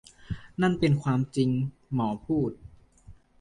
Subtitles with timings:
[0.61, 1.49] นั่นเป็นความจริง
[1.93, 2.51] หมอพูด